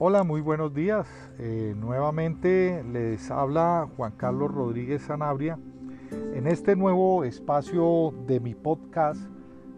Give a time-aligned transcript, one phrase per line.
[0.00, 1.08] Hola, muy buenos días.
[1.40, 5.58] Eh, nuevamente les habla Juan Carlos Rodríguez Sanabria
[6.34, 9.20] en este nuevo espacio de mi podcast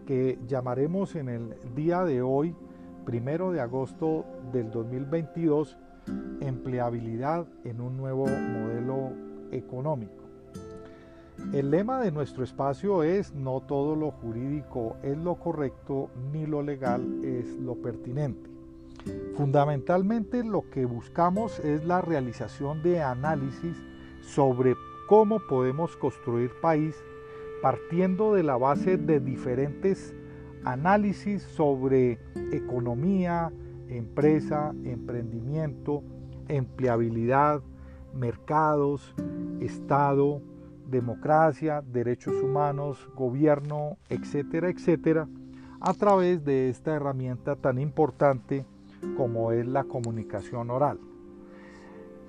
[0.05, 2.55] que llamaremos en el día de hoy,
[3.03, 4.23] primero de agosto
[4.53, 5.75] del 2022,
[6.39, 9.13] empleabilidad en un nuevo modelo
[9.51, 10.21] económico.
[11.51, 16.61] El lema de nuestro espacio es no todo lo jurídico es lo correcto ni lo
[16.61, 18.50] legal es lo pertinente.
[19.35, 23.75] Fundamentalmente lo que buscamos es la realización de análisis
[24.21, 24.75] sobre
[25.07, 26.95] cómo podemos construir país
[27.61, 30.15] partiendo de la base de diferentes
[30.63, 32.19] análisis sobre
[32.51, 33.51] economía,
[33.87, 36.03] empresa, emprendimiento,
[36.47, 37.61] empleabilidad,
[38.13, 39.15] mercados,
[39.59, 40.41] Estado,
[40.87, 45.27] democracia, derechos humanos, gobierno, etcétera, etcétera,
[45.79, 48.65] a través de esta herramienta tan importante
[49.15, 50.99] como es la comunicación oral.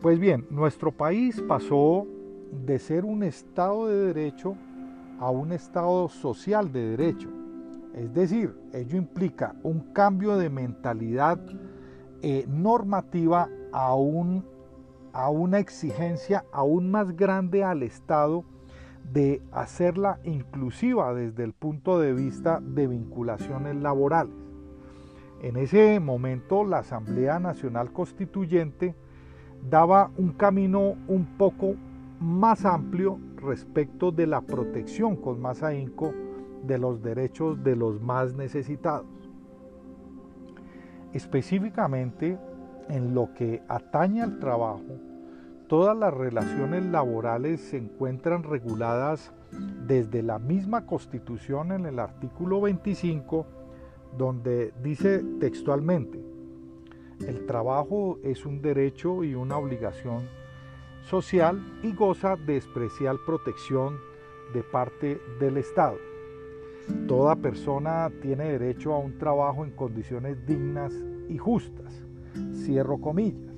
[0.01, 2.07] Pues bien, nuestro país pasó
[2.67, 4.57] de ser un Estado de Derecho
[5.21, 7.29] a un Estado social de Derecho.
[7.95, 11.39] Es decir, ello implica un cambio de mentalidad
[12.23, 13.95] eh, normativa a,
[15.13, 18.45] a una exigencia aún más grande al Estado
[19.13, 24.42] de hacerla inclusiva desde el punto de vista de vinculaciones laborales.
[25.43, 28.95] En ese momento la Asamblea Nacional Constituyente
[29.69, 31.75] daba un camino un poco
[32.21, 36.15] más amplio respecto de la protección con más ahínco
[36.65, 39.07] de los derechos de los más necesitados.
[41.13, 42.39] Específicamente
[42.89, 44.97] en lo que atañe al trabajo,
[45.67, 49.33] todas las relaciones laborales se encuentran reguladas
[49.89, 53.45] desde la misma Constitución en el artículo 25
[54.17, 56.21] donde dice textualmente,
[57.27, 60.29] el trabajo es un derecho y una obligación
[61.03, 63.99] social y goza de especial protección
[64.53, 65.97] de parte del Estado.
[67.07, 70.93] Toda persona tiene derecho a un trabajo en condiciones dignas
[71.29, 72.05] y justas.
[72.55, 73.55] Cierro comillas.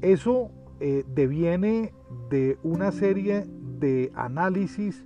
[0.00, 0.50] Eso
[0.80, 1.92] eh, deviene
[2.30, 3.44] de una serie
[3.78, 5.04] de análisis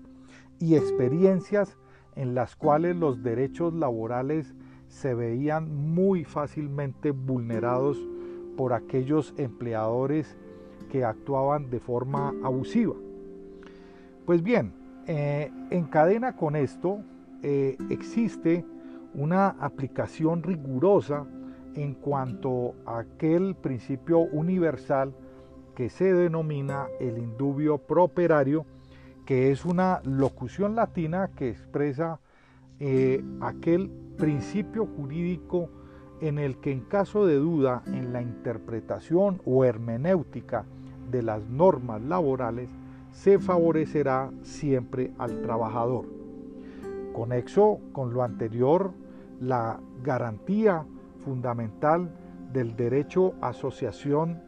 [0.61, 1.77] y experiencias
[2.19, 4.53] en las cuales los derechos laborales
[4.89, 7.97] se veían muy fácilmente vulnerados
[8.57, 10.37] por aquellos empleadores
[10.91, 12.95] que actuaban de forma abusiva.
[14.27, 14.73] Pues bien,
[15.07, 16.99] eh, en cadena con esto
[17.43, 18.65] eh, existe
[19.15, 21.25] una aplicación rigurosa
[21.77, 25.15] en cuanto a aquel principio universal
[25.77, 28.67] que se denomina el indubio properario
[29.29, 32.19] que es una locución latina que expresa
[32.81, 35.69] eh, aquel principio jurídico
[36.23, 40.65] en el que en caso de duda en la interpretación o hermenéutica
[41.11, 42.71] de las normas laborales
[43.13, 46.07] se favorecerá siempre al trabajador.
[47.13, 48.95] Conexo con lo anterior,
[49.43, 50.87] la garantía
[51.23, 52.09] fundamental
[52.55, 54.41] del derecho a asociación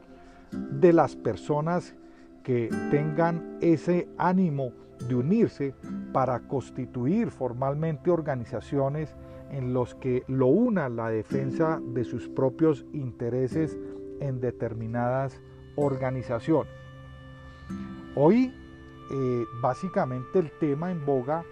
[0.52, 1.94] de las personas
[2.42, 4.72] que tengan ese ánimo
[5.08, 5.74] de unirse
[6.12, 9.14] para constituir formalmente organizaciones
[9.50, 13.78] en los que lo una la defensa de sus propios intereses
[14.20, 15.40] en determinadas
[15.76, 16.72] organizaciones.
[18.14, 18.52] Hoy
[19.12, 21.44] eh, básicamente el tema en boga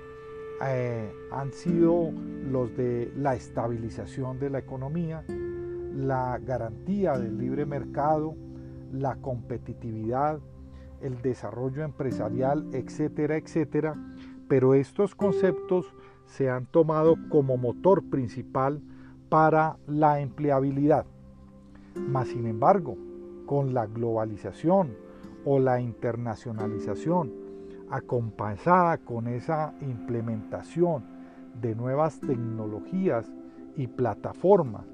[0.65, 2.11] eh, han sido
[2.51, 5.25] los de la estabilización de la economía,
[5.95, 8.35] la garantía del libre mercado,
[8.93, 10.41] la competitividad,
[11.03, 13.95] el desarrollo empresarial, etcétera, etcétera,
[14.49, 15.95] pero estos conceptos
[16.27, 18.81] se han tomado como motor principal
[19.29, 21.07] para la empleabilidad.
[21.95, 22.97] Mas, sin embargo,
[23.47, 24.97] con la globalización
[25.45, 27.33] o la internacionalización,
[27.91, 31.05] acompañada con esa implementación
[31.61, 33.31] de nuevas tecnologías
[33.77, 34.85] y plataformas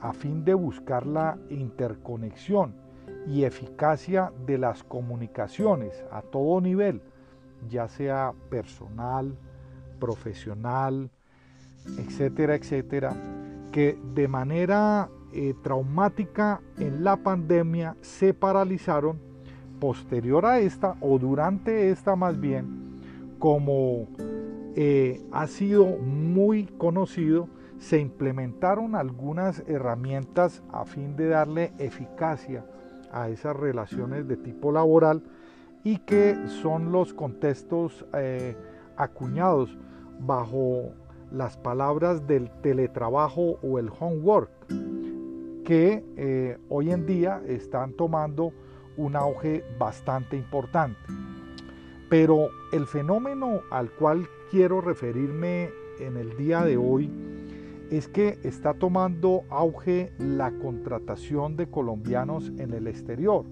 [0.00, 2.85] a fin de buscar la interconexión
[3.28, 7.02] y eficacia de las comunicaciones a todo nivel,
[7.68, 9.36] ya sea personal,
[9.98, 11.10] profesional,
[11.98, 13.14] etcétera, etcétera,
[13.72, 19.18] que de manera eh, traumática en la pandemia se paralizaron
[19.80, 23.00] posterior a esta o durante esta más bien,
[23.38, 24.06] como
[24.76, 27.48] eh, ha sido muy conocido,
[27.78, 32.64] se implementaron algunas herramientas a fin de darle eficacia
[33.16, 35.22] a esas relaciones de tipo laboral
[35.82, 38.56] y que son los contextos eh,
[38.96, 39.76] acuñados
[40.20, 40.92] bajo
[41.30, 44.50] las palabras del teletrabajo o el homework,
[45.64, 48.52] que eh, hoy en día están tomando
[48.96, 50.98] un auge bastante importante.
[52.08, 57.10] Pero el fenómeno al cual quiero referirme en el día de hoy
[57.90, 63.44] es que está tomando auge la contratación de colombianos en el exterior.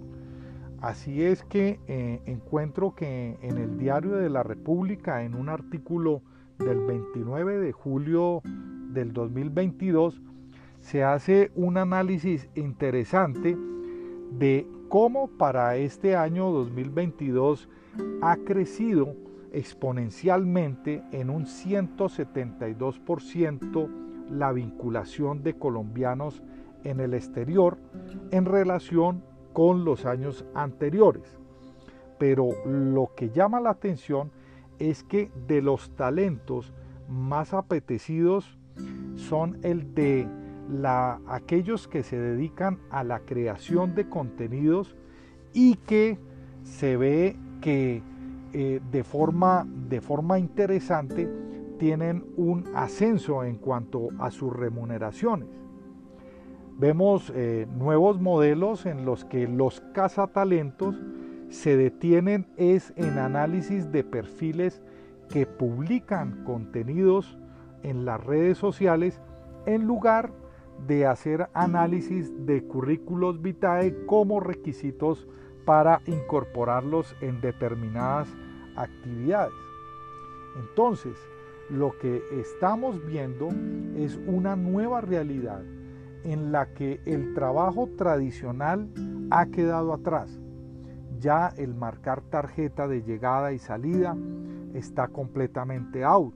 [0.80, 6.20] Así es que eh, encuentro que en el Diario de la República, en un artículo
[6.58, 8.42] del 29 de julio
[8.90, 10.20] del 2022,
[10.80, 13.56] se hace un análisis interesante
[14.32, 17.68] de cómo para este año 2022
[18.20, 19.14] ha crecido
[19.52, 26.42] exponencialmente en un 172% la vinculación de colombianos
[26.84, 27.78] en el exterior
[28.30, 29.22] en relación
[29.52, 31.38] con los años anteriores.
[32.18, 34.30] Pero lo que llama la atención
[34.78, 36.72] es que de los talentos
[37.08, 38.58] más apetecidos
[39.16, 40.26] son el de
[40.70, 44.96] la, aquellos que se dedican a la creación de contenidos
[45.52, 46.18] y que
[46.62, 48.02] se ve que
[48.52, 51.28] eh, de, forma, de forma interesante
[51.78, 55.48] tienen un ascenso en cuanto a sus remuneraciones.
[56.78, 60.96] Vemos eh, nuevos modelos en los que los cazatalentos
[61.48, 64.82] se detienen es en análisis de perfiles
[65.28, 67.38] que publican contenidos
[67.84, 69.20] en las redes sociales
[69.66, 70.32] en lugar
[70.86, 75.28] de hacer análisis de currículos vitae como requisitos
[75.64, 78.28] para incorporarlos en determinadas
[78.76, 79.54] actividades.
[80.58, 81.16] Entonces,
[81.70, 83.48] lo que estamos viendo
[83.96, 85.62] es una nueva realidad
[86.24, 88.88] en la que el trabajo tradicional
[89.30, 90.40] ha quedado atrás.
[91.20, 94.16] Ya el marcar tarjeta de llegada y salida
[94.74, 96.34] está completamente out.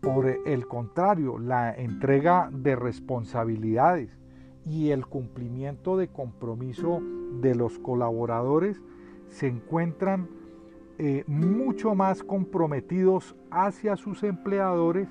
[0.00, 4.10] Por el contrario, la entrega de responsabilidades
[4.66, 7.00] y el cumplimiento de compromiso
[7.40, 8.80] de los colaboradores
[9.28, 10.28] se encuentran
[10.98, 15.08] eh, mucho más comprometidos hacia sus empleadores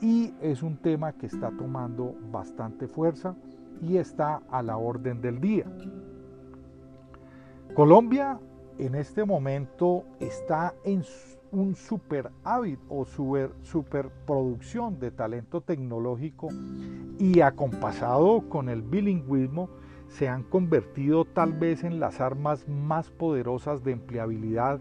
[0.00, 3.36] y es un tema que está tomando bastante fuerza
[3.80, 5.66] y está a la orden del día.
[7.74, 8.38] Colombia
[8.78, 11.04] en este momento está en
[11.52, 16.48] un super hábito o super, producción de talento tecnológico
[17.18, 19.68] y acompasado con el bilingüismo
[20.08, 24.80] se han convertido tal vez en las armas más poderosas de empleabilidad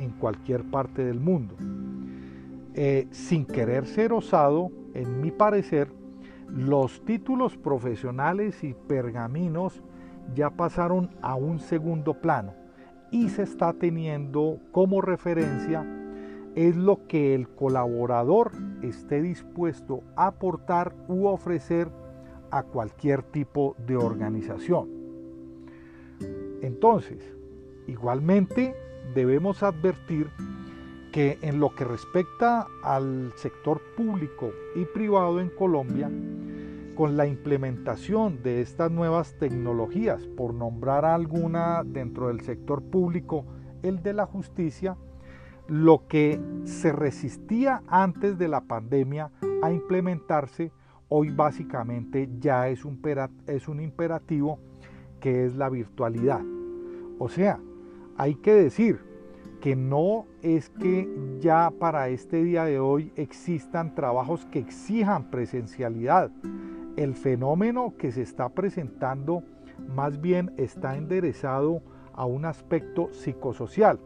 [0.00, 1.54] en cualquier parte del mundo.
[2.74, 5.92] Eh, sin querer ser osado, en mi parecer,
[6.48, 9.82] los títulos profesionales y pergaminos
[10.34, 12.54] ya pasaron a un segundo plano
[13.10, 15.84] y se está teniendo como referencia
[16.54, 18.52] es lo que el colaborador
[18.82, 21.88] esté dispuesto a aportar u ofrecer
[22.50, 24.88] a cualquier tipo de organización.
[26.62, 27.36] Entonces,
[27.86, 28.74] igualmente
[29.14, 30.28] debemos advertir
[31.12, 36.10] que en lo que respecta al sector público y privado en Colombia,
[36.94, 43.44] con la implementación de estas nuevas tecnologías, por nombrar alguna dentro del sector público,
[43.82, 44.96] el de la justicia,
[45.66, 49.30] lo que se resistía antes de la pandemia
[49.62, 50.72] a implementarse,
[51.08, 53.00] hoy básicamente ya es un,
[53.80, 54.58] imperativo
[55.20, 56.40] que es la virtualidad.
[57.18, 57.60] O sea,
[58.20, 59.00] hay que decir
[59.62, 61.08] que no es que
[61.40, 66.30] ya para este día de hoy existan trabajos que exijan presencialidad.
[66.98, 69.42] El fenómeno que se está presentando
[69.96, 71.80] más bien está enderezado
[72.12, 73.98] a un aspecto psicosocial.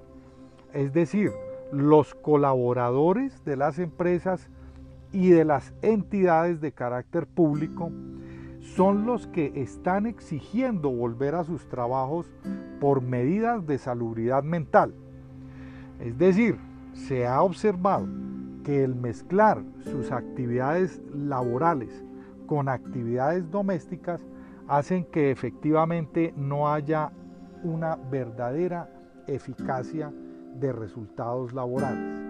[0.73, 1.33] Es decir,
[1.73, 4.49] los colaboradores de las empresas
[5.11, 7.91] y de las entidades de carácter público
[8.61, 12.31] son los que están exigiendo volver a sus trabajos
[12.85, 14.93] por medidas de salubridad mental.
[16.01, 16.59] Es decir,
[16.93, 18.07] se ha observado
[18.63, 22.05] que el mezclar sus actividades laborales
[22.45, 24.21] con actividades domésticas
[24.69, 27.11] hacen que efectivamente no haya
[27.63, 28.91] una verdadera
[29.29, 30.13] eficacia
[30.61, 32.21] de resultados laborales.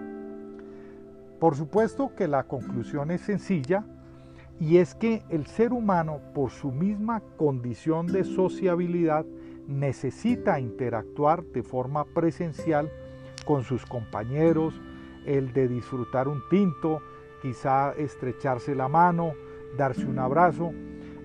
[1.37, 3.83] Por supuesto que la conclusión es sencilla
[4.61, 9.25] y es que el ser humano por su misma condición de sociabilidad
[9.67, 12.91] necesita interactuar de forma presencial
[13.45, 14.79] con sus compañeros,
[15.25, 17.01] el de disfrutar un tinto,
[17.41, 19.33] quizá estrecharse la mano,
[19.77, 20.71] darse un abrazo.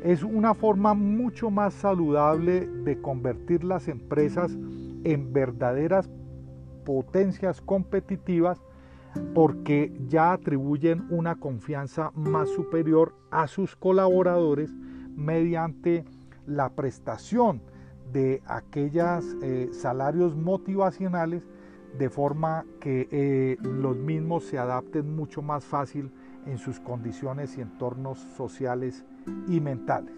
[0.03, 4.57] Es una forma mucho más saludable de convertir las empresas
[5.05, 6.09] en verdaderas
[6.85, 8.63] potencias competitivas
[9.35, 14.73] porque ya atribuyen una confianza más superior a sus colaboradores
[15.17, 16.05] mediante
[16.47, 17.61] la prestación
[18.13, 21.43] de aquellos eh, salarios motivacionales
[21.99, 26.13] de forma que eh, los mismos se adapten mucho más fácil
[26.47, 29.05] en sus condiciones y entornos sociales
[29.49, 30.15] y mentales.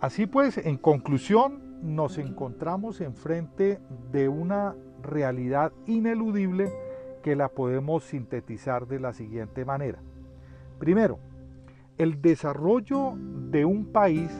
[0.00, 3.80] Así pues, en conclusión, nos encontramos enfrente
[4.12, 6.72] de una realidad ineludible
[7.22, 9.98] que la podemos sintetizar de la siguiente manera.
[10.78, 11.18] Primero,
[11.98, 13.12] el desarrollo
[13.50, 14.30] de un país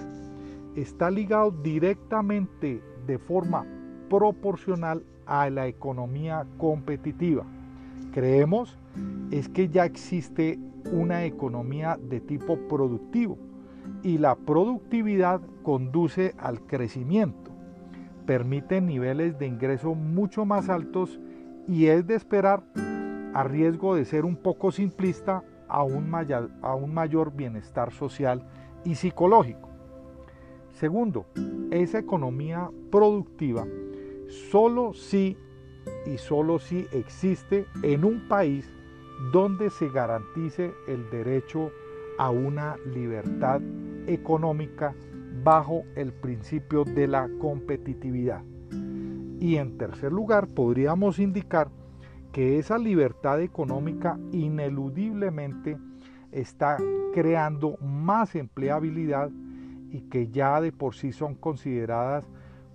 [0.76, 3.66] está ligado directamente de forma
[4.08, 7.44] proporcional a la economía competitiva.
[8.12, 8.76] Creemos
[9.30, 10.58] es que ya existe
[10.92, 13.38] una economía de tipo productivo
[14.02, 17.50] y la productividad conduce al crecimiento,
[18.26, 21.20] permite niveles de ingreso mucho más altos
[21.68, 22.64] y es de esperar,
[23.32, 28.44] a riesgo de ser un poco simplista, a un mayor, a un mayor bienestar social
[28.84, 29.69] y psicológico.
[30.80, 31.26] Segundo,
[31.70, 33.66] esa economía productiva
[34.50, 35.37] solo si
[36.06, 38.66] y solo si existe en un país
[39.30, 41.70] donde se garantice el derecho
[42.16, 43.60] a una libertad
[44.06, 44.94] económica
[45.44, 48.42] bajo el principio de la competitividad.
[49.38, 51.68] Y en tercer lugar, podríamos indicar
[52.32, 55.76] que esa libertad económica ineludiblemente
[56.32, 56.78] está
[57.12, 59.30] creando más empleabilidad
[59.90, 62.25] y que ya de por sí son consideradas